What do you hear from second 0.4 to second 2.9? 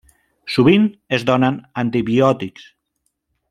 Sovint es donen antibiòtics.